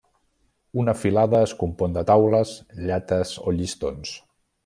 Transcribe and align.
Una 0.83 0.95
filada 1.01 1.41
es 1.49 1.53
compon 1.59 1.93
de 1.99 2.03
taules, 2.11 2.55
llates 2.87 3.35
o 3.51 3.55
llistons. 3.59 4.19